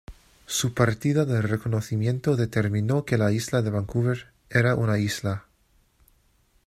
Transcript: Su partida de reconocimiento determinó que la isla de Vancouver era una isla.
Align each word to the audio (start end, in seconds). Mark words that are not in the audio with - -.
Su 0.47 0.73
partida 0.73 1.25
de 1.25 1.43
reconocimiento 1.43 2.35
determinó 2.35 3.05
que 3.05 3.19
la 3.19 3.31
isla 3.31 3.61
de 3.61 3.69
Vancouver 3.69 4.31
era 4.49 4.73
una 4.73 4.97
isla. 4.97 5.45